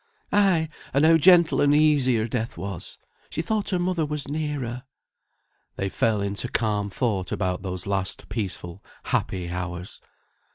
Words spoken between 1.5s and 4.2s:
and easy her death was! She thought her mother